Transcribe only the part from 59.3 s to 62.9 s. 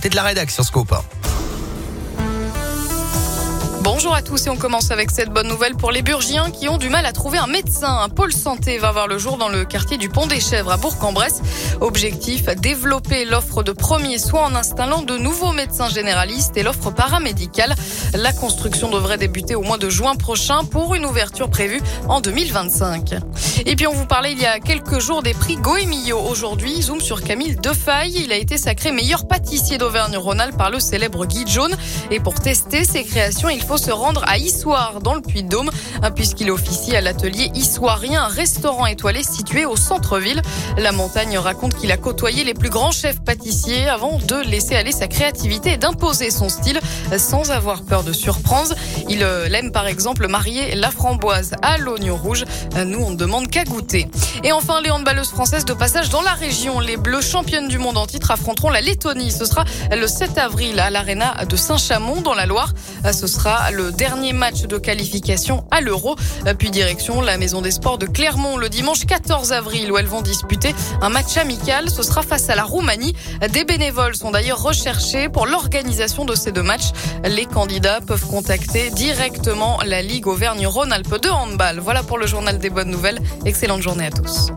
Ce sera le 7 avril à l'aréna de Saint-Chamond dans la Loire.